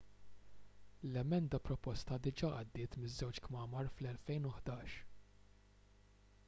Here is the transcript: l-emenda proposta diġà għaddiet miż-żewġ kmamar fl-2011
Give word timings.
l-emenda 1.09 1.59
proposta 1.67 2.17
diġà 2.29 2.49
għaddiet 2.61 2.97
miż-żewġ 3.03 3.43
kmamar 3.49 3.93
fl-2011 3.93 5.01